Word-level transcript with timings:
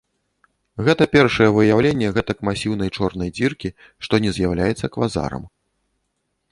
Гэта 0.85 1.03
першае 1.15 1.49
выяўленне 1.57 2.07
гэтак 2.15 2.37
масіўнай 2.49 2.89
чорнай 2.99 3.29
дзіркі, 3.37 3.69
што 4.07 4.13
не 4.27 4.31
з'яўляецца 4.39 4.85
квазарам. 4.99 5.43